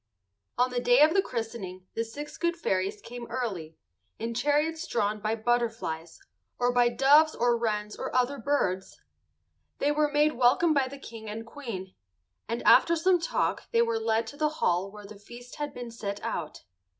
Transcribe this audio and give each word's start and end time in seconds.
On 0.57 0.71
the 0.71 0.79
day 0.79 0.99
of 1.01 1.13
the 1.13 1.21
christening 1.21 1.85
the 1.93 2.03
six 2.03 2.35
good 2.35 2.55
fairies 2.57 3.01
came 3.01 3.27
early, 3.29 3.77
in 4.17 4.33
chariots 4.33 4.87
drawn 4.87 5.19
by 5.19 5.35
butterflies, 5.35 6.19
or 6.57 6.73
by 6.73 6.89
doves 6.89 7.35
or 7.35 7.55
wrens 7.55 7.95
or 7.97 8.11
other 8.15 8.39
birds. 8.39 8.99
They 9.77 9.91
were 9.91 10.11
made 10.11 10.31
welcome 10.33 10.73
by 10.73 10.87
the 10.87 10.97
King 10.97 11.29
and 11.29 11.45
Queen, 11.45 11.93
and 12.49 12.63
after 12.63 12.95
some 12.95 13.19
talk 13.21 13.69
they 13.71 13.83
were 13.83 13.99
led 13.99 14.25
to 14.25 14.37
the 14.37 14.49
hall 14.57 14.91
where 14.91 15.05
the 15.05 15.19
feast 15.19 15.57
had 15.57 15.71
been 15.71 15.91
set 15.91 16.19
out. 16.23 16.63